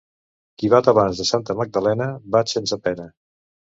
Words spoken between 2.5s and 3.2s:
sense pena.